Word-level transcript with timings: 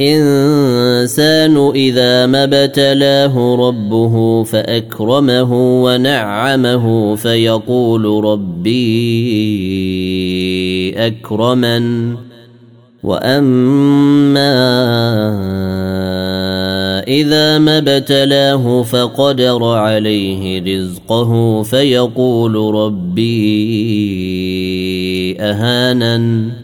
الإنسان 0.00 1.70
إذا 1.74 2.26
ما 2.26 2.44
ابتلاه 2.44 3.56
ربه 3.56 4.44
فأكرمه 4.44 5.82
ونعمه 5.84 7.14
فيقول 7.16 8.24
ربي 8.24 8.74
أكرمن. 11.06 12.14
وأما 13.02 14.54
إذا 17.08 17.58
ما 17.58 17.78
ابتلاه 17.78 18.82
فقدر 18.82 19.64
عليه 19.64 20.62
رزقه 20.62 21.62
فيقول 21.62 22.74
ربي 22.74 23.34
أهانن. 25.40 26.63